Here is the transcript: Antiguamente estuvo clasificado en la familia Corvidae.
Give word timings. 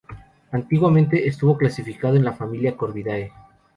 Antiguamente 0.51 1.27
estuvo 1.27 1.57
clasificado 1.59 2.15
en 2.15 2.23
la 2.25 2.33
familia 2.33 2.75
Corvidae. 2.75 3.31